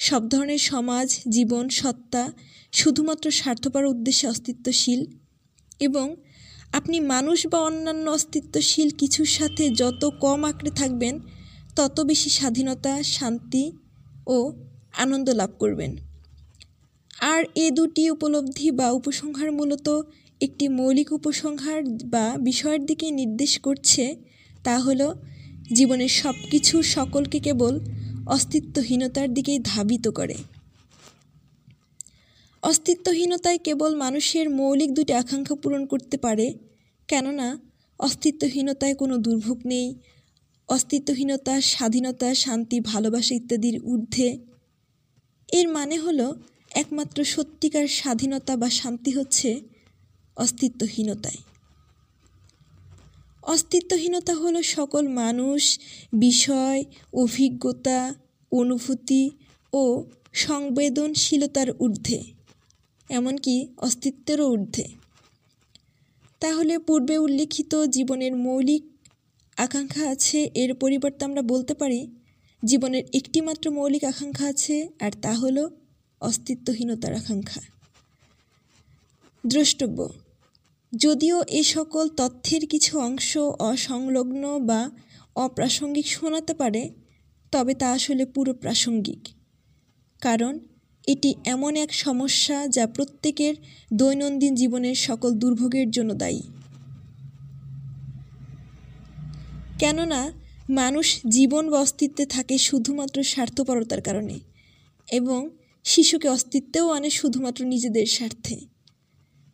সব 0.00 0.22
ধরনের 0.28 0.62
সমাজ, 0.62 1.08
জীবন, 1.28 1.64
সত্তা 1.70 2.22
শুধুমাত্র 2.72 3.26
স্বার্থপর 3.30 3.84
উদ্দেশ্যে 3.84 4.26
অস্তিত্বশীল 4.28 5.00
এবং 5.80 6.06
আপনি 6.72 6.96
মানুষ 7.00 7.38
বা 7.46 7.58
অন্যান্য 7.58 8.06
অস্তিত্বশীল 8.10 8.88
কিছুর 8.90 9.26
সাথে 9.26 9.64
যত 9.70 10.02
কম 10.20 10.40
আঁকড়ে 10.44 10.70
থাকবেন, 10.70 11.14
তত 11.76 11.96
বেশি 12.00 12.30
স্বাধীনতা, 12.30 12.92
শান্তি 13.02 13.64
ও 14.26 14.36
আনন্দ 14.96 15.28
লাভ 15.30 15.50
করবেন। 15.58 15.92
আর 17.24 17.40
এ 17.54 17.66
দুটি 17.70 18.02
উপলব্ধি 18.10 18.68
বা 18.70 18.86
উপসংহার 18.90 19.50
মূলত 19.52 19.88
একটি 20.40 20.64
মৌলিক 20.68 21.08
উপসংহার 21.12 21.80
বা 22.04 22.24
বিষয়ের 22.38 22.82
দিকে 22.86 23.06
নির্দেশ 23.10 23.52
করছে, 23.58 24.04
তা 24.64 24.74
হলো 24.78 25.08
জীবনের 25.72 26.08
সব 26.08 26.34
কিছু 26.50 26.82
সকলকে 26.82 27.40
কেবল 27.40 27.80
অস্তিত্বহীনতার 28.26 29.34
দিকেই 29.34 29.58
ধাবিত 29.64 30.08
করে। 30.08 30.34
অস্তিত্বহীনতায় 32.62 33.58
কেবল 33.58 33.94
মানুষের 33.94 34.50
মৌলিক 34.50 34.94
দুটি 34.94 35.12
আকাঙ্ক্ষা 35.12 35.54
পূরণ 35.54 35.86
করতে 35.86 36.16
পারে, 36.16 36.58
কেননা 37.08 37.58
অস্তিত্বহীনতায় 37.98 38.94
কোনো 38.94 39.18
দুর্ভোগ 39.18 39.58
নেই। 39.66 39.94
অস্তিত্বহীনতা, 40.68 41.60
স্বাধীনতা, 41.60 42.34
শান্তি, 42.34 42.80
ভালোবাসা 42.80 43.34
ইত্যাদির 43.34 43.80
ঊর্ধ্বে। 43.82 44.38
এর 45.52 45.68
মানে 45.68 45.98
হলো 45.98 46.34
একমাত্র 46.70 47.24
সত্যিকার 47.24 47.86
স্বাধীনতা 47.86 48.56
বা 48.56 48.70
শান্তি 48.70 49.10
হচ্ছে 49.10 49.60
অস্তিত্বহীনতায়। 50.36 51.55
অস্তিত্বহীনতা 53.46 54.34
হলো 54.34 54.60
সকল 54.76 55.04
মানুষ, 55.22 55.62
বিষয়, 56.12 56.80
অভিজ্ঞতা, 57.12 58.00
অনুভূতি 58.52 59.24
ও 59.72 59.82
সংবেদনশীলতার 60.32 61.68
ঊর্ধ্বে, 61.84 62.20
এমনকি 63.10 63.54
অস্তিত্বেরও 63.76 64.46
ঊর্ধ্বে। 64.50 64.86
তাহলে 66.40 66.74
পূর্বে 66.78 67.16
উল্লিখিত 67.18 67.72
জীবনের 67.86 68.32
মৌলিক 68.36 68.82
আকাঙ্ক্ষা 69.56 70.04
আছে, 70.10 70.38
এর 70.54 70.70
পরিবর্তে 70.74 71.22
আমরা 71.24 71.42
বলতে 71.42 71.74
পারি 71.74 72.00
জীবনের 72.62 73.04
একটিমাত্র 73.14 73.64
মৌলিক 73.70 74.04
আকাঙ্ক্ষা 74.04 74.46
আছে, 74.48 74.76
আর 75.00 75.12
তা 75.22 75.32
হলো 75.34 75.62
অস্তিত্বহীনতার 76.20 77.12
আকাঙ্ক্ষা। 77.14 77.62
দ্রষ্টব্য 79.44 79.98
যদিও 80.96 81.42
এ 81.48 81.62
সকল 81.62 82.08
তথ্যের 82.08 82.66
কিছু 82.66 83.00
অংশ 83.00 83.36
অসংলগ্ন 83.36 84.58
বা 84.66 84.90
অপ্রাসঙ্গিক 85.36 86.08
শোনাতে 86.08 86.54
পারে, 86.54 86.90
তবে 87.52 87.74
তা 87.74 87.92
আসলে 87.92 88.26
পুরো 88.26 88.54
প্রাসঙ্গিক। 88.54 89.28
কারণ, 90.20 90.58
এটি 91.06 91.34
এমন 91.44 91.76
এক 91.76 91.94
সমস্যা 91.94 92.68
যা 92.68 92.86
প্রত্যেকের 92.86 93.54
দৈনন্দিন 93.92 94.54
জীবনের 94.54 94.94
সকল 94.94 95.30
দুর্ভোগের 95.30 95.90
জন্য 95.90 96.14
দায়ী। 96.14 96.42
কেননা, 99.78 100.32
মানুষ 100.70 101.20
জীবন 101.28 101.70
বা 101.70 101.80
অস্তিত্বে 101.80 102.26
থাকে 102.26 102.58
শুধুমাত্র 102.58 103.22
স্বার্থপরতার 103.22 104.00
কারণে, 104.00 104.40
এবং 105.12 105.50
শিশুকে 105.84 106.28
অস্তিত্বেও 106.28 106.90
আনে 106.90 107.10
শুধুমাত্র 107.10 107.64
নিজেদের 107.64 108.06
স্বার্থে। 108.06 108.75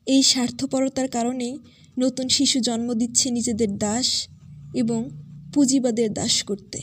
এই 0.07 0.23
স্বার্থপরতার 0.23 1.09
কারণেই 1.09 1.59
নতুন 1.99 2.29
শিশু 2.29 2.61
জন্ম 2.61 2.95
দিচ্ছে 2.95 3.31
নিজেদের 3.31 3.79
দাস 3.79 4.29
এবং 4.75 5.11
পুঁজিবাদের 5.55 6.13
দাস 6.13 6.43
করতে। 6.43 6.83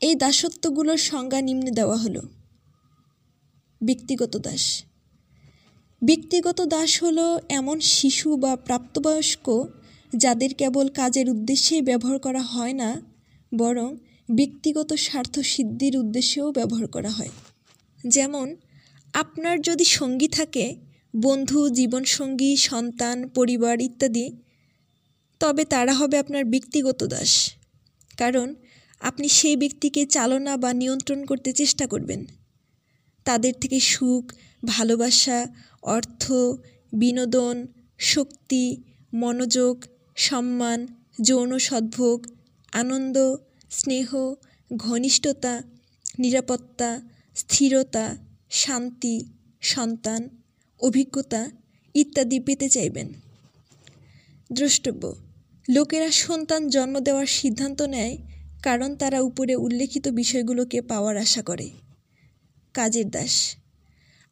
এই 0.00 0.14
দাসত্বগুলোর 0.14 0.96
সংজ্ঞা 0.96 1.40
নিম্নে 1.40 1.70
দেওয়া 1.70 1.96
হলো। 1.96 2.22
ব্যক্তিগত 3.82 4.36
দাস। 4.36 4.84
ব্যক্তিগত 6.02 6.60
দাস 6.60 7.02
হলো 7.02 7.40
এমন 7.48 7.80
শিশু 7.80 8.36
বা 8.36 8.56
প্রাপ্তবয়স্ক 8.56 9.64
যাদের 10.16 10.54
কেবল 10.54 10.88
কাজের 10.88 11.30
উদ্দেশ্যেই 11.30 11.82
ব্যবহার 11.82 12.18
করা 12.18 12.42
হয় 12.42 12.72
না, 12.72 13.02
বরং 13.54 13.96
ব্যক্তিগত 14.32 14.92
স্বার্থ 14.92 15.38
সিদ্ধির 15.38 15.96
উদ্দেশ্যেও 15.96 16.52
ব্যবহার 16.52 16.86
করা 16.86 17.10
হয়। 17.10 17.28
যেমন 18.06 18.56
আপনার 19.16 19.60
যদি 19.60 19.84
সঙ্গী 19.84 20.28
থাকে, 20.28 20.76
বন্ধু, 21.16 21.68
জীবনসঙ্গী, 21.68 22.56
সন্তান, 22.56 23.28
পরিবার 23.28 23.80
ইত্যাদি, 23.80 24.30
তবে 25.40 25.64
তারা 25.64 25.94
হবে 25.94 26.18
আপনার 26.18 26.44
ব্যক্তিগত 26.44 27.04
দাস। 27.04 27.54
কারণ 28.16 28.54
আপনি 29.00 29.28
সেই 29.28 29.56
ব্যক্তিকে 29.56 30.06
চালনা 30.06 30.56
বা 30.56 30.72
নিয়ন্ত্রণ 30.72 31.24
করতে 31.24 31.52
চেষ্টা 31.52 31.86
করবেন। 31.86 32.24
তাদের 33.24 33.54
থেকে 33.60 33.80
সুখ, 33.80 34.32
ভালোবাসা, 34.64 35.46
অর্থ, 35.82 36.32
বিনোদন, 36.92 37.66
শক্তি, 37.98 38.82
মনোযোগ, 39.14 39.84
সম্মান, 40.16 40.86
যৌন 41.22 41.58
সদ্ভোগ, 41.58 42.26
আনন্দ, 42.72 43.36
স্নেহ, 43.70 44.34
ঘনিষ্ঠতা, 44.76 45.62
নিরাপত্তা, 46.18 47.02
স্থিরতা 47.36 48.16
শান্তি, 48.50 49.30
সন্তান, 49.60 50.28
অভিজ্ঞতা 50.80 51.50
ইত্যাদি 51.94 52.40
পেতে 52.40 52.68
চাইবেন। 52.68 53.12
দ্রষ্টব্য, 54.52 55.14
লোকেরা 55.68 56.10
সন্তান 56.10 56.68
জন্ম 56.68 57.00
দেওয়ার 57.00 57.26
সিদ্ধান্ত 57.26 57.82
নেয় 57.82 58.18
কারণ 58.62 58.96
তারা 58.96 59.20
উপরে 59.20 59.56
উল্লেখিত 59.56 60.08
বিষয়গুলোকে 60.08 60.80
পাওয়ার 60.80 61.16
আশা 61.16 61.42
করে। 61.42 61.70
কাজের 62.74 63.10
দাস, 63.10 63.56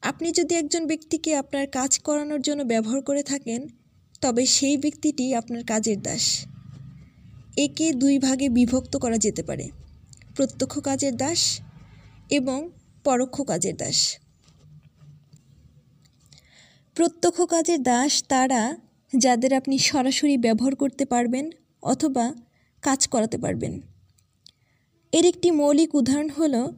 আপনি 0.02 0.33
যদি 0.33 0.54
একজন 0.54 0.87
ব্যক্তিকে 0.87 1.37
আপনার 1.37 1.66
কাজ 1.66 1.99
করানোর 1.99 2.40
জন্য 2.40 2.62
ব্যবহার 2.62 3.02
করে 3.02 3.23
থাকেন, 3.23 3.68
তবে 4.21 4.47
সেই 4.47 4.76
ব্যক্তিটি 4.76 5.35
আপনার 5.35 5.64
কাজের 5.64 6.02
দাস। 6.02 6.47
একে 7.56 7.92
দুই 7.92 8.18
ভাগে 8.18 8.49
বিভক্ত 8.49 8.97
করা 8.97 9.18
যেতে 9.18 9.42
পারে। 9.42 9.68
প্রত্যক্ষ 10.37 10.78
কাজের 10.78 11.16
দাস 11.16 11.61
এবং 12.30 12.71
পরোক্ষ 13.04 13.40
কাজের 13.40 13.76
দাস। 13.76 14.18
প্রত্যক্ষ 16.94 17.42
কাজের 17.42 17.82
দাস 17.82 18.25
তারা 18.28 18.76
যাদের 19.18 19.52
আপনি 19.52 19.78
সরাসরি 19.78 20.37
ব্যবহার 20.37 20.76
করতে 20.76 21.04
পারবেন 21.04 21.50
অথবা 21.82 22.34
কাজ 22.82 23.08
করাতে 23.08 23.38
পারবেন। 23.38 23.80
এর 25.12 25.25
একটি 25.25 25.50
মৌলিক 25.50 25.94
উদাহরণ 25.94 26.28
হলো 26.28 26.75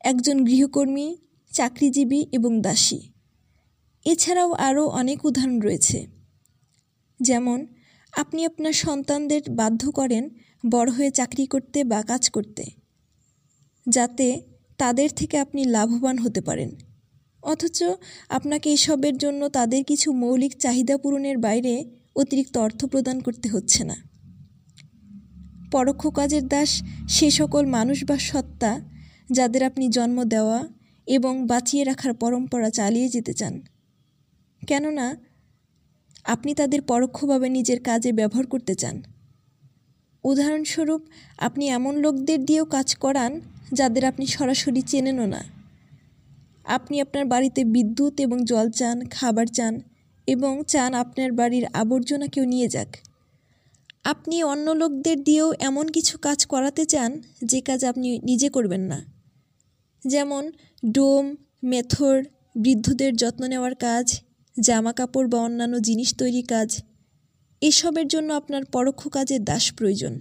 একজন 0.00 0.44
গৃহকর্মী, 0.44 1.16
চাকরিজীবী 1.50 2.24
এবং 2.32 2.62
দাসী। 2.62 3.00
এছাড়াও 4.04 4.52
আরও 4.52 4.86
অনেক 4.86 5.24
উদাহরণ 5.24 5.60
রয়েছে। 5.60 6.06
যেমন, 7.20 7.66
আপনি 8.12 8.46
আপনার 8.46 8.72
সন্তানদের 8.72 9.42
বাধ্য 9.50 9.90
করেন 9.90 10.30
বড় 10.70 10.90
হয়ে 10.90 11.10
চাকরি 11.10 11.46
করতে 11.46 11.84
বা 11.84 12.02
কাজ 12.02 12.30
করতে। 12.30 12.64
যাতে 13.88 14.51
তাদের 14.82 15.10
থেকে 15.16 15.38
আপনি 15.38 15.64
লাভবান 15.64 16.18
হতে 16.18 16.40
পারেন। 16.40 16.70
অথচ 17.42 17.82
আপনাকে 18.28 18.72
এসবের 18.72 19.16
জন্য 19.16 19.48
তাদের 19.48 19.84
কিছু 19.84 20.12
মৌলিক 20.12 20.56
চাহিদা 20.58 20.96
পূরণের 20.98 21.38
বাইরে 21.38 21.74
অতিরিক্ত 22.16 22.56
অর্থ 22.56 22.84
প্রদান 22.84 23.20
করতে 23.20 23.48
হচ্ছে 23.48 23.84
না। 23.84 23.96
পরোক্ষ 25.72 26.06
কাজের 26.06 26.48
দাস 26.48 26.82
সে 27.08 27.30
সকল 27.30 27.66
মানুষ 27.66 28.04
বা 28.04 28.18
সত্তা 28.18 28.80
যাদের 29.32 29.62
আপনি 29.62 29.88
জন্ম 29.88 30.24
দেওয়া 30.24 30.68
এবং 31.06 31.46
বাঁচিয়ে 31.46 31.84
রাখার 31.84 32.14
পরম্পরা 32.14 32.70
চালিয়ে 32.70 33.08
যেতে 33.08 33.32
চান। 33.32 33.62
কেননা, 34.66 35.16
আপনি 36.24 36.54
তাদের 36.54 36.82
পরোক্ষভাবে 36.82 37.48
নিজের 37.48 37.80
কাজে 37.80 38.12
ব্যবহার 38.12 38.46
করতে 38.46 38.74
চান। 38.74 39.02
উদাহরণস্বরূপ, 40.24 41.02
আপনি 41.38 41.68
এমন 41.68 41.96
লোকদের 41.96 42.44
দিয়েও 42.44 42.64
কাজ 42.64 42.94
করান 42.94 43.40
যাদের 43.72 44.04
আপনি 44.04 44.26
সরাসরি 44.26 44.82
চেনেনও 44.82 45.26
না। 45.26 45.44
আপনি 46.64 47.00
আপনার 47.00 47.24
বাড়িতে 47.24 47.64
বিদ্যুৎ 47.64 48.20
এবং 48.20 48.44
জল 48.44 48.70
চান, 48.70 49.04
খাবার 49.04 49.46
চান 49.46 49.80
এবং 50.26 50.62
চান 50.68 50.94
আপনার 50.94 51.32
বাড়ির 51.32 51.66
আবর্জনা 51.72 52.26
কেউ 52.26 52.44
নিয়ে 52.44 52.68
যাক। 52.68 52.96
আপনি 54.04 54.42
অন্য 54.42 54.70
লোকদের 54.70 55.24
দিয়েও 55.24 55.52
এমন 55.60 55.88
কিছু 55.88 56.18
কাজ 56.18 56.46
করাতে 56.46 56.84
চান, 56.84 57.20
যে 57.44 57.60
কাজ 57.60 57.84
আপনি 57.84 58.18
নিজে 58.18 58.48
করবেন 58.48 58.80
না। 58.80 59.04
যেমন 60.06 60.52
ডোম, 60.90 61.36
মেথর, 61.64 62.24
বৃদ্ধদের 62.56 63.16
যত্ন 63.16 63.46
নেওয়ার 63.46 63.74
কাজ 63.74 64.20
জামা 64.60 64.92
কাপড় 64.92 65.28
বা 65.28 65.38
অন্যান্য 65.38 65.80
জিনিস 65.80 66.14
তৈরি 66.18 66.42
কাজ। 66.42 66.82
এসবের 67.60 68.08
জন্য 68.08 68.32
আপনার 68.32 68.64
পরোক্ষ 68.64 69.08
কাজের 69.08 69.44
দাস 69.44 69.72
প্রয়োজন। 69.72 70.18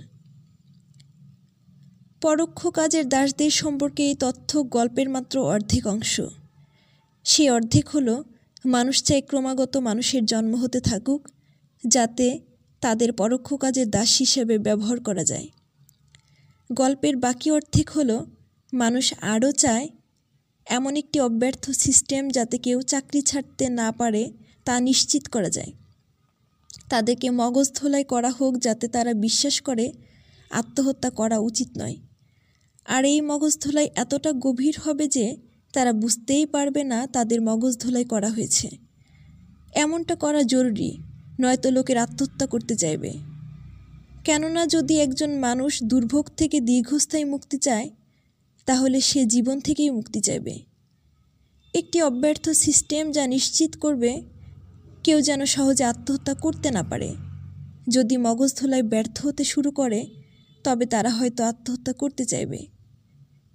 পরোক্ষ 2.21 2.67
কাজের 2.67 3.09
দাসদের 3.09 3.51
সম্পর্কে 3.51 4.03
এই 4.03 4.15
তথ্য 4.15 4.63
গল্পের 4.63 5.09
মাত্র 5.09 5.45
অর্ধেক 5.45 5.87
অংশ। 5.87 6.21
সেই 7.23 7.49
অর্ধেক 7.49 7.89
হল, 7.89 8.23
মানুষ 8.65 9.03
চাই 9.03 9.21
ক্রমাগত 9.21 9.77
মানুষের 9.77 10.25
জন্ম 10.25 10.55
হতে 10.55 10.79
থাকুক, 10.81 11.27
যাতে 11.87 12.39
তাদের 12.81 13.13
পরোক্ষ 13.13 13.53
কাজের 13.53 13.89
দাস 13.89 14.17
হিসেবে 14.17 14.57
ব্যবহার 14.57 14.99
করা 14.99 15.23
যায়। 15.23 15.47
গল্পের 16.73 17.17
বাকি 17.17 17.51
অর্ধেক 17.51 17.89
হল, 17.89 18.25
মানুষ 18.73 19.13
আরও 19.21 19.51
চায় 19.51 19.89
এমন 20.67 20.95
একটি 20.95 21.19
অব্যর্থ 21.19 21.69
সিস্টেম 21.69 22.29
যাতে 22.29 22.57
কেউ 22.57 22.81
চাকরি 22.81 23.21
ছাড়তে 23.21 23.69
না 23.69 23.91
পারে 23.91 24.31
তা 24.65 24.79
নিশ্চিত 24.79 25.27
করা 25.27 25.49
যায়। 25.49 25.71
তাদেরকে 26.89 27.29
মগজ 27.29 27.73
ধোলাই 27.75 28.03
করা 28.03 28.29
হোক 28.29 28.57
যাতে 28.57 28.87
তারা 28.87 29.13
বিশ্বাস 29.13 29.61
করে 29.61 29.93
আত্মহত্যা 30.51 31.09
করা 31.09 31.37
উচিত 31.39 31.69
নয়। 31.77 31.97
আর 32.85 33.05
এই 33.05 33.21
মগজ 33.21 33.59
ধোলাই 33.59 33.89
এতটা 33.95 34.31
গভীর 34.31 34.75
হবে 34.83 35.07
যে 35.07 35.37
তারা 35.73 35.93
বুঝতেই 35.93 36.45
পারবে 36.45 36.83
না 36.83 37.07
তাদের 37.07 37.41
মগজ 37.41 37.77
ধোলাই 37.77 38.03
করা 38.03 38.29
হয়েছে। 38.29 38.69
এমনটা 39.73 40.15
করা 40.15 40.43
জরুরি, 40.43 40.97
নয়তো 41.39 41.71
লোকের 41.71 41.97
আত্মহত্যা 41.97 42.47
করতে 42.47 42.75
চাইবে। 42.75 43.13
কেননা 44.23 44.67
যদি 44.67 44.99
একজন 44.99 45.37
মানুষ 45.37 45.83
দুর্ভোগ 45.83 46.29
থেকে 46.37 46.59
দীর্ঘস্থায়ী 46.59 47.23
মুক্তি 47.23 47.57
চায়, 47.57 47.89
তাহলে 48.65 49.01
সে 49.01 49.25
জীবন 49.25 49.59
থেকেই 49.59 49.89
মুক্তি 49.89 50.21
চাইবে। 50.21 50.59
একটি 51.73 52.01
অব্যর্থ 52.01 52.49
সিস্টেম 52.49 53.11
যা 53.11 53.27
নিশ্চিত 53.27 53.77
করবে, 53.77 54.21
কেউ 55.03 55.21
যেন 55.21 55.45
সহজে 55.45 55.83
আত্মহত্যা 55.83 56.33
করতে 56.33 56.71
না 56.71 56.83
পারে। 56.83 57.15
যদি 57.89 58.17
মগজ 58.17 58.55
ধোলায় 58.55 58.83
ব্যর্থ 58.83 59.25
হতে 59.25 59.43
শুরু 59.43 59.71
করে 59.71 60.20
তবে 60.63 60.85
তারা 60.85 61.09
হয়তো 61.09 61.43
আত্মহত্যা 61.43 61.93
করতে 61.93 62.25
চাইবে। 62.25 62.65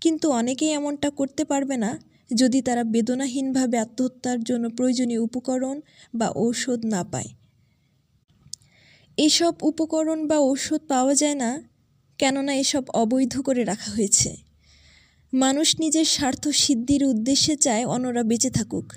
কিন্তু 0.01 0.31
অনেকেই 0.31 0.69
এমনটা 0.69 1.11
করতে 1.11 1.45
পারবে 1.45 1.77
না, 1.77 1.99
যদি 2.35 2.63
তারা 2.63 2.85
বেদনাহীনভাবে 2.85 3.79
আত্মহত্যার 3.79 4.43
জন্য 4.43 4.71
প্রয়োজনীয় 4.71 5.19
উপকরণ 5.19 5.81
বা 6.15 6.29
ঔষধ 6.37 6.87
না 6.87 7.05
পায়। 7.05 7.29
এসব 9.17 9.55
উপকরণ 9.63 10.27
বা 10.27 10.39
ঔষধ 10.39 10.81
পাওয়া 10.89 11.15
যায় 11.15 11.35
না, 11.35 11.63
কেননা 12.19 12.55
এসব 12.55 12.85
অবৈধ 12.95 13.41
করে 13.41 13.65
রাখা 13.65 13.91
হয়েছে। 13.91 14.37
মানুষ 15.33 15.81
নিজের 15.81 16.05
স্বার্থ 16.05 16.49
সিদ্ধির 16.49 17.05
উদ্দেশ্যে 17.05 17.57
চায় 17.57 17.87
অন্যরা 17.87 18.23
বেঁচে 18.23 18.51
থাকুক। 18.51 18.93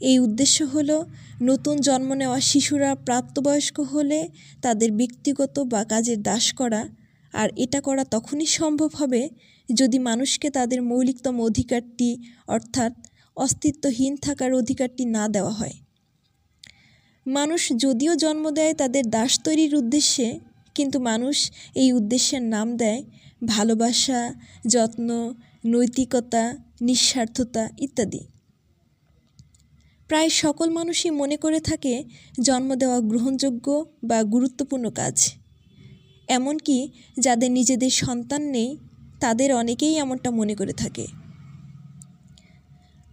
এই 0.00 0.18
উদ্দেশ্য 0.18 0.62
হল, 0.64 1.04
নতুন 1.42 1.76
জন্ম 1.78 2.14
নেওয়া 2.14 2.40
শিশুরা 2.40 2.94
প্রাপ্তবয়স্ক 2.94 3.80
হলে 3.80 4.28
তাদের 4.62 4.92
ব্যক্তিগত 4.92 5.60
বা 5.60 5.84
কাজের 5.84 6.22
দাস 6.22 6.52
করা 6.52 7.01
আর 7.32 7.48
এটা 7.56 7.80
করা 7.80 8.04
তখনই 8.04 8.46
সম্ভব 8.46 8.90
হবে 8.94 9.28
যদি 9.68 9.98
মানুষকে 9.98 10.50
তাদের 10.50 10.82
মৌলিকতম 10.82 11.40
অধিকারটি, 11.40 12.10
অর্থাৎ 12.46 12.92
অস্তিত্বহীন 13.36 14.16
থাকার 14.16 14.52
অধিকারটি 14.52 15.04
না 15.04 15.28
দেওয়া 15.28 15.50
হয়। 15.50 15.76
মানুষ 17.26 17.72
যদিও 17.72 18.14
জন্ম 18.14 18.50
দেয় 18.50 18.74
তাদের 18.74 19.10
দাস 19.10 19.38
তৈরির 19.40 19.74
উদ্দেশ্যে, 19.74 20.40
কিন্তু 20.74 21.00
মানুষ 21.00 21.50
এই 21.74 21.92
উদ্দেশ্যের 21.92 22.42
নাম 22.42 22.76
দেয় 22.76 23.02
ভালোবাসা, 23.46 24.34
যত্ন, 24.68 25.34
নৈতিকতা, 25.64 26.58
নিঃস্বার্থতা 26.80 27.68
ইত্যাদি। 27.78 28.22
প্রায় 30.08 30.28
সকল 30.28 30.70
মানুষই 30.70 31.10
মনে 31.10 31.36
করে 31.36 31.60
থাকে 31.60 32.04
জন্ম 32.40 32.74
দেওয়া 32.74 33.00
গ্রহণযোগ্য 33.00 33.66
বা 34.04 34.22
গুরুত্বপূর্ণ 34.22 34.90
কাজ। 34.90 35.16
এমনকি 36.28 36.88
যাদের 37.18 37.50
নিজেদের 37.50 37.90
সন্তান 37.90 38.42
নেই, 38.42 38.78
তাদের 39.20 39.54
অনেকেই 39.54 39.94
এমনটা 39.94 40.30
মনে 40.30 40.54
করে 40.54 40.72
থাকে। 40.72 41.06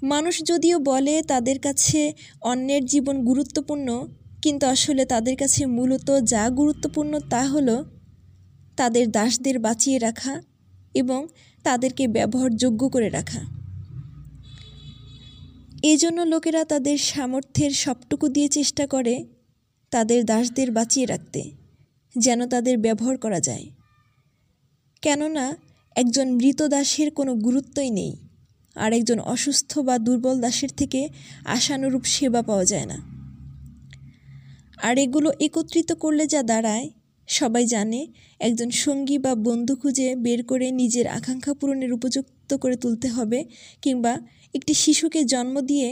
মানুষ 0.04 0.44
যদিও 0.44 0.80
বলে 0.80 1.24
তাদের 1.24 1.60
কাছে 1.60 2.14
অন্যের 2.42 2.86
জীবন 2.86 3.24
গুরুত্বপূর্ণ, 3.24 4.08
কিন্তু 4.42 4.66
আসলে 4.66 5.06
তাদের 5.06 5.36
কাছে 5.36 5.66
মূলত 5.66 6.22
যা 6.22 6.50
গুরুত্বপূর্ণ 6.50 7.20
তা 7.20 7.44
হলো 7.44 7.86
তাদের 8.76 9.12
দাসদের 9.12 9.60
বাঁচিয়ে 9.60 10.00
রাখা 10.00 10.42
এবং 10.94 11.28
তাদেরকে 11.64 12.08
ব্যবহারযোগ্য 12.08 12.90
করে 12.90 13.10
রাখা। 13.10 13.42
এই 15.84 15.98
জন্য 15.98 16.22
লোকেরা 16.22 16.66
তাদের 16.66 16.98
সামর্থ্যের 16.98 17.72
সবটুকু 17.72 18.28
দিয়ে 18.28 18.48
চেষ্টা 18.48 18.88
করে 18.88 19.26
তাদের 19.90 20.26
দাসদের 20.26 20.72
বাঁচিয়ে 20.72 21.06
রাখতে। 21.06 21.59
যেন 22.16 22.40
তাদের 22.48 22.78
ব্যবহার 22.78 23.18
করা 23.18 23.40
যায়। 23.40 23.66
কেননা, 25.02 25.46
একজন 25.96 26.28
মৃত 26.32 26.60
দাসের 26.64 27.12
কোনো 27.12 27.36
গুরুত্বই 27.36 27.90
নেই, 27.90 28.14
আর 28.76 28.94
একজন 28.94 29.20
অসুস্থ 29.20 29.80
বা 29.80 29.96
দুর্বল 29.98 30.38
দাসের 30.40 30.70
থেকে 30.70 31.10
আশানুরূপ 31.46 32.04
সেবা 32.06 32.42
পাওয়া 32.42 32.66
যায় 32.66 32.86
না। 32.86 32.98
আর 34.82 34.98
এগুলো 34.98 35.30
একত্রিত 35.40 35.90
করলে 35.94 36.24
যা 36.28 36.42
দাঁড়ায়, 36.44 36.90
সবাই 37.28 37.66
জানে 37.66 38.08
একজন 38.40 38.70
সঙ্গী 38.70 39.18
বা 39.18 39.36
বন্ধু 39.36 39.76
খুঁজে 39.76 40.16
বের 40.16 40.44
করে 40.44 40.72
নিজের 40.72 41.08
আকাঙ্ক্ষা 41.08 41.54
পূরণের 41.54 41.94
উপযুক্ত 41.94 42.54
করে 42.54 42.76
তুলতে 42.76 43.08
হবে, 43.08 43.46
কিংবা 43.82 44.14
একটি 44.54 44.74
শিশুকে 44.74 45.24
জন্ম 45.24 45.56
দিয়ে 45.62 45.90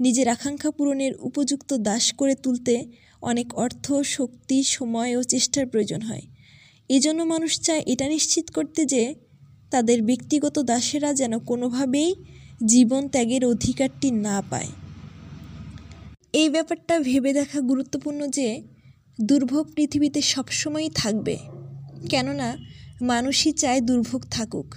নিজের 0.00 0.28
আকাঙ্ক্ষা 0.28 0.70
পূরণের 0.70 1.12
উপযুক্ত 1.20 1.70
দাস 1.74 2.12
করে 2.12 2.34
তুলতে 2.34 2.74
অনেক 3.22 3.54
অর্থ, 3.54 3.92
শক্তি, 3.92 4.62
সময় 4.62 5.16
ও 5.16 5.22
চেষ্টার 5.22 5.66
প্রয়োজন 5.66 6.00
হয়। 6.00 6.22
এজন্য 6.88 7.22
মানুষ 7.22 7.60
চায় 7.60 7.82
এটা 7.86 8.08
নিশ্চিত 8.08 8.50
করতে 8.50 8.84
যে 8.84 9.14
তাদের 9.70 10.02
ব্যক্তিগত 10.02 10.58
দাসেরা 10.58 11.14
যেন 11.14 11.38
কোনোভাবেই 11.38 12.14
জীবন 12.66 13.08
ত্যাগের 13.08 13.44
অধিকারটি 13.44 14.10
না 14.10 14.42
পায়। 14.50 14.68
এই 16.32 16.48
ব্যাপারটা 16.48 17.00
ভেবে 17.00 17.32
দেখা 17.32 17.60
গুরুত্বপূর্ণ 17.60 18.26
যে 18.26 18.62
দুর্ভোগ 19.20 19.74
পৃথিবীতে 19.74 20.20
সবসময়ই 20.22 20.90
থাকবে, 20.94 21.38
কেননা 22.08 22.56
মানুষই 23.02 23.52
চায় 23.52 23.80
দুর্ভোগ 23.80 24.22
থাকুক। 24.30 24.74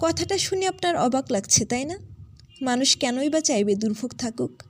কথাটা 0.00 0.38
শুনে 0.38 0.66
আপনার 0.66 0.96
অবাক 0.96 1.32
লাগছে, 1.32 1.64
তাই 1.64 1.84
না? 1.84 1.98
মানুষ 2.62 2.96
কেনই 2.96 3.28
বা 3.28 3.40
চাইবে 3.40 3.74
দুর্ভোগ 3.74 4.10
থাকুক? 4.10 4.62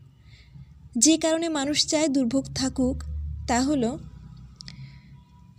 যে 0.98 1.16
কারণে 1.16 1.48
মানুষ 1.48 1.86
চায় 1.86 2.08
দুর্ভোগ 2.08 2.44
থাকুক, 2.54 3.02
তা 3.46 3.60
হলো 3.62 3.98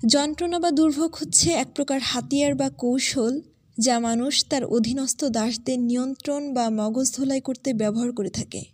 যন্ত্রণা 0.08 0.60
বা 0.60 0.72
দুর্ভোগ 0.72 1.16
হচ্ছে 1.16 1.52
এক 1.52 1.68
প্রকার 1.76 2.00
হাতিয়ার 2.00 2.56
বা 2.56 2.70
কৌশল 2.70 3.42
যা 3.80 4.00
মানুষ 4.00 4.46
তার 4.50 4.66
অধীনস্থ 4.66 5.24
দাসদের 5.24 5.80
নিয়ন্ত্রণ 5.80 6.54
বা 6.54 6.70
মগজ 6.70 7.16
ধোলাই 7.16 7.42
করতে 7.42 7.74
ব্যবহার 7.74 8.12
করে 8.12 8.30
থাকে। 8.30 8.66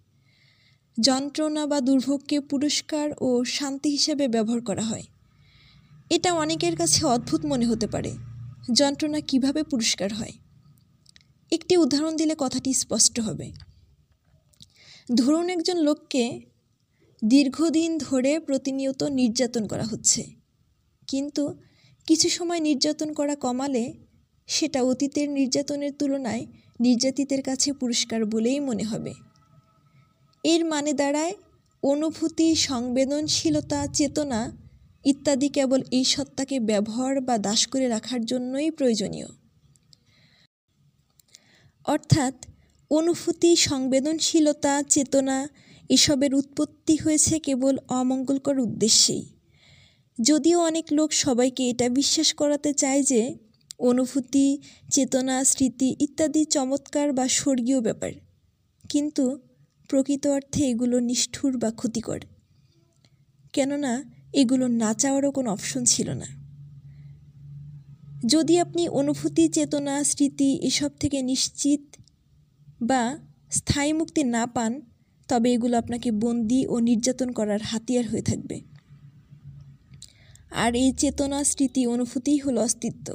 যন্ত্রণা 0.99 1.67
বা 1.67 1.81
দুর্ভোগকে 1.81 2.39
পুরস্কার 2.39 3.11
ও 3.21 3.43
শান্তি 3.43 3.89
হিসেবে 3.89 4.27
ব্যবহার 4.27 4.61
করা 4.61 4.81
হয়। 4.81 5.03
এটা 6.09 6.33
অনেকের 6.33 6.75
কাছে 6.75 7.05
অদ্ভুত 7.05 7.45
মনে 7.45 7.65
হতে 7.65 7.87
পারে, 7.87 8.11
যন্ত্রণা 8.73 9.19
কীভাবে 9.19 9.63
পুরস্কার 9.63 10.13
হয়? 10.13 10.31
একটি 11.51 11.77
উদাহরণ 11.77 12.15
দিলে 12.15 12.35
কথাটি 12.37 12.73
স্পষ্ট 12.73 13.19
হবে। 13.19 13.66
ধরুন 15.15 15.49
একজন 15.49 15.77
লোককে 15.77 16.41
দীর্ঘদিন 17.25 17.97
ধরে 17.97 18.39
প্রতিনিয়ত 18.39 19.03
নির্যাতন 19.03 19.67
করা 19.67 19.83
হচ্ছে। 19.83 20.25
কিন্তু 21.07 21.59
কিছু 22.07 22.29
সময় 22.29 22.59
নির্যাতন 22.59 23.13
করা 23.13 23.35
কমালে 23.35 23.93
সেটা 24.47 24.83
অতীতের 24.83 25.29
নির্যাতনের 25.29 25.91
তুলনায় 25.99 26.45
নির্যাতিতের 26.79 27.41
কাছে 27.41 27.73
পুরস্কার 27.73 28.25
বলেই 28.25 28.59
মনে 28.59 28.83
হবে। 28.83 29.13
এর 30.43 30.65
মানে 30.65 30.93
দাঁড়ায় 30.93 31.33
অনুভূতি, 31.83 32.55
সংবেদনশীলতা, 32.55 33.87
চেতনা 33.87 34.57
ইত্যাদি 35.05 35.49
কেবল 35.49 35.83
এই 35.91 36.03
সত্তাকে 36.03 36.59
ব্যবহার 36.59 37.21
বা 37.21 37.37
দাস 37.37 37.67
করে 37.67 37.87
রাখার 37.87 38.25
জন্যই 38.25 38.71
প্রয়োজনীয়। 38.71 39.27
অর্থাৎ 41.85 42.45
অনুভূতি, 42.89 43.55
সংবেদনশীলতা, 43.55 44.83
চেতনা 44.83 45.49
এসবের 45.89 46.35
উৎপত্তি 46.35 46.95
হয়েছে 46.95 47.39
কেবল 47.39 47.77
অমঙ্গলকর 47.87 48.59
উদ্দেশ্যেই। 48.59 49.29
যদিও 50.21 50.59
অনেক 50.59 50.85
লোক 50.91 51.13
সবাইকে 51.13 51.69
এটা 51.69 51.89
বিশ্বাস 51.89 52.33
করাতে 52.33 52.73
চায় 52.73 53.03
যে 53.03 53.37
অনুভূতি, 53.79 54.61
চেতনা, 54.91 55.43
স্মৃতি 55.43 55.95
ইত্যাদি 55.99 56.45
চমৎকার 56.45 57.13
বা 57.13 57.27
স্বর্গীয় 57.27 57.81
ব্যাপার। 57.81 58.11
কিন্তু 58.89 59.39
প্রকৃত 59.87 60.27
অর্থে 60.27 60.63
এগুলো 60.63 60.99
নিষ্ঠুর 60.99 61.57
বা 61.57 61.71
ক্ষতিকর। 61.71 62.21
কেননা 63.53 64.03
এগুলো 64.33 64.67
না 64.67 64.93
চাওয়ারও 64.93 65.31
কোনো 65.31 65.51
অপশন 65.51 65.85
ছিল 65.85 66.09
না। 66.09 66.25
যদি 68.25 68.59
আপনি 68.59 68.89
অনুভূতি, 68.89 69.47
চেতনা, 69.47 70.03
স্মৃতি 70.03 70.55
এসব 70.55 70.89
থেকে 70.89 71.21
নিশ্চিত 71.21 71.96
বা 72.81 73.17
স্থায়ী 73.51 73.93
মুক্তি 73.93 74.23
না 74.23 74.45
পান, 74.45 74.81
তবে 75.27 75.53
এগুলো 75.53 75.77
আপনাকে 75.77 76.11
বন্দি 76.11 76.67
ও 76.67 76.79
নির্যাতন 76.79 77.31
করার 77.31 77.61
হাতিয়ার 77.61 78.07
হয়ে 78.07 78.21
থাকবে। 78.21 78.61
আর 80.51 80.75
এই 80.75 80.91
চেতনা, 80.91 81.43
স্মৃতি 81.43 81.87
অনুভূতিই 81.87 82.37
হলো 82.37 82.61
অস্তিত্ব। 82.61 83.13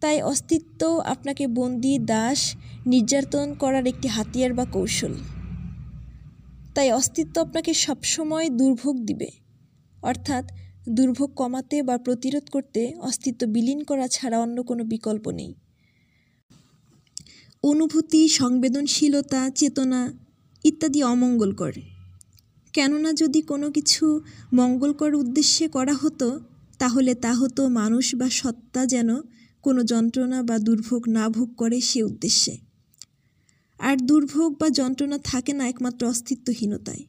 তাই 0.00 0.22
অস্তিত্ব 0.22 0.98
আপনাকে 0.98 1.46
বন্দি, 1.46 1.98
দাস, 1.98 2.56
নির্যাতন 2.86 3.54
করার 3.54 3.86
একটি 3.86 4.08
হাতিয়ার 4.08 4.54
বা 4.54 4.64
কৌশল। 4.64 5.14
তাই 6.74 6.92
অস্তিত্ব 6.92 7.42
আপনাকে 7.42 7.74
সবসময় 7.74 8.50
দুর্ভোগ 8.50 9.04
দিবে। 9.04 9.28
অর্থাৎ 10.02 10.52
দুর্ভোগ 10.88 11.34
কমাতে 11.34 11.82
বা 11.82 11.98
প্রতিরোধ 11.98 12.50
করতে 12.50 12.94
অস্তিত্ব 12.94 13.46
বিলীন 13.46 13.84
করা 13.84 14.08
ছাড়া 14.08 14.38
অন্য 14.38 14.62
কোনো 14.62 14.84
বিকল্প 14.84 15.30
নেই। 15.30 15.54
অনুভূতি, 17.66 18.28
সংবেদনশীলতা, 18.28 19.50
চেতনা 19.50 20.12
ইত্যাদি 20.64 21.02
অমঙ্গলকর। 21.02 21.72
কেননা 22.72 23.12
যদি 23.12 23.42
কোনো 23.42 23.70
কিছু 23.70 24.20
মঙ্গলকর 24.52 25.14
উদ্দেশ্যে 25.14 25.68
করা 25.68 25.94
হতো, 25.94 26.40
তাহলে 26.78 27.14
তা 27.14 27.34
হতো 27.34 27.68
মানুষ 27.68 28.14
বা 28.14 28.30
সত্তা 28.30 28.86
যেন 28.86 29.08
কোনো 29.62 29.84
যন্ত্রণা 29.84 30.42
বা 30.42 30.58
দুর্ভোগ 30.58 31.08
না 31.08 31.28
ভোগ 31.28 31.56
করে 31.56 31.80
সে 31.80 32.02
উদ্দেশ্যে। 32.02 32.58
আর 33.78 33.96
দুর্ভোগ 33.96 34.56
বা 34.60 34.70
যন্ত্রণা 34.70 35.18
থাকে 35.18 35.52
না 35.52 35.68
একমাত্র 35.68 36.06
অস্তিত্বহীনতায়। 36.06 37.04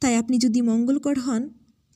তাই 0.00 0.16
আপনি 0.16 0.38
যদি 0.38 0.60
মঙ্গলকর 0.60 1.18
হন, 1.18 1.48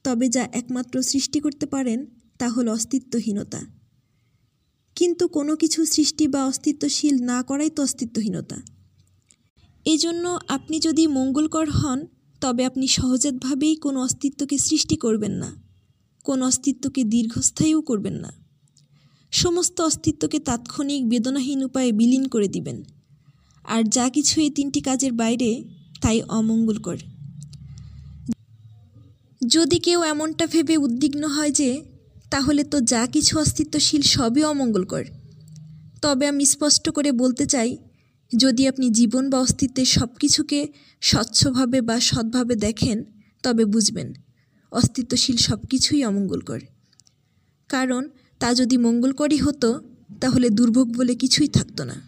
তবে 0.04 0.28
যা 0.28 0.48
একমাত্র 0.52 1.02
সৃষ্টি 1.02 1.40
করতে 1.40 1.66
পারেন, 1.66 2.06
তা 2.38 2.48
হল 2.48 2.68
অস্তিত্বহীনতা। 2.68 3.77
কিন্তু 4.98 5.28
কোনো 5.28 5.56
কিছু 5.56 5.84
সৃষ্টি 5.84 6.28
বা 6.28 6.46
অস্তিত্বশীল 6.46 7.24
না 7.24 7.42
করাই 7.42 7.70
তো 7.70 7.82
অস্তিত্বহীনতা। 7.82 8.56
এজন্য 9.84 10.38
আপনি 10.48 10.80
যদি 10.80 11.06
মঙ্গলকর 11.06 11.70
হন, 11.70 12.06
তবে 12.40 12.64
আপনি 12.64 12.86
সহজাতভাবেই 12.86 13.76
কোনো 13.76 14.00
অস্তিত্বকে 14.00 14.58
সৃষ্টি 14.58 14.96
করবেন 14.96 15.32
না। 15.32 15.54
কোনো 16.24 16.46
অস্তিত্বকে 16.46 17.04
দীর্ঘস্থায়ীও 17.04 17.82
করবেন 17.82 18.14
না। 18.14 18.32
সমস্ত 19.30 19.80
অস্তিত্বকে 19.80 20.38
তাৎক্ষণিক 20.38 21.08
বেদনাহীন 21.08 21.64
উপায়ে 21.64 21.92
বিলীন 21.92 22.28
করে 22.28 22.48
দিবেন। 22.48 22.82
আর 23.64 23.82
যা 23.84 24.08
কিছু 24.08 24.40
এই 24.40 24.50
তিনটি 24.50 24.80
কাজের 24.80 25.12
বাইরে, 25.12 25.64
তাই 26.00 26.22
অমঙ্গলকর। 26.22 26.96
যদি 29.46 29.78
কেউ 29.78 30.02
এমনটা 30.02 30.46
ভেবে 30.46 30.76
উদ্বিগ্ন 30.76 31.24
হয় 31.24 31.50
যে 31.50 31.97
তাহলে 32.30 32.64
তো 32.64 32.80
যা 32.80 33.06
কিছু 33.06 33.38
অস্তিত্বশীল 33.38 34.02
সবই 34.02 34.42
অমঙ্গলকর। 34.42 35.04
তবে 36.02 36.26
আমি 36.26 36.44
স্পষ্ট 36.44 36.90
করে 36.90 37.12
বলতে 37.12 37.46
চাই, 37.46 37.76
যদি 38.36 38.68
আপনি 38.68 38.90
জীবন 38.90 39.30
বা 39.30 39.38
অস্তিত্বের 39.38 39.84
সব 39.84 40.08
কিছুকে 40.14 40.68
স্বচ্ছভাবে 41.00 41.80
বা 41.80 42.00
সৎভাবে 42.00 42.56
দেখেন, 42.56 43.04
তবে 43.42 43.64
বুঝবেন, 43.64 44.12
অস্তিত্বশীল 44.72 45.36
সব 45.36 45.64
কিছুই 45.66 46.04
অমঙ্গলকর। 46.04 46.60
কারণ 47.68 48.08
তা 48.38 48.54
যদি 48.54 48.76
মঙ্গলকরই 48.76 49.36
হতো, 49.36 49.80
তাহলে 50.20 50.50
দুর্ভোগ 50.50 50.96
বলে 50.96 51.14
কিছুই 51.14 51.48
থাকতো 51.48 51.84
না। 51.84 52.07